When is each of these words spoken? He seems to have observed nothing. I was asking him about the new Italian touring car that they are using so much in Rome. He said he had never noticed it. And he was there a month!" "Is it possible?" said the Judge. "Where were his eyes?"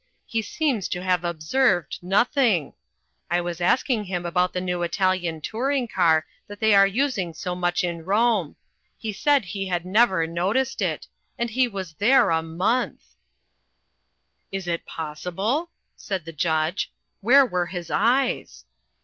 He 0.25 0.41
seems 0.41 0.87
to 0.87 1.03
have 1.03 1.23
observed 1.23 1.99
nothing. 2.01 2.73
I 3.29 3.39
was 3.39 3.61
asking 3.61 4.05
him 4.05 4.25
about 4.25 4.51
the 4.51 4.59
new 4.59 4.81
Italian 4.81 5.41
touring 5.41 5.87
car 5.87 6.25
that 6.47 6.59
they 6.59 6.73
are 6.73 6.87
using 6.87 7.35
so 7.35 7.53
much 7.53 7.83
in 7.83 8.03
Rome. 8.03 8.55
He 8.97 9.13
said 9.13 9.45
he 9.45 9.67
had 9.67 9.85
never 9.85 10.25
noticed 10.25 10.81
it. 10.81 11.05
And 11.37 11.51
he 11.51 11.67
was 11.67 11.93
there 11.93 12.31
a 12.31 12.41
month!" 12.41 13.09
"Is 14.51 14.67
it 14.67 14.87
possible?" 14.87 15.69
said 15.95 16.25
the 16.25 16.33
Judge. 16.33 16.91
"Where 17.19 17.45
were 17.45 17.67
his 17.67 17.91
eyes?" 17.91 18.65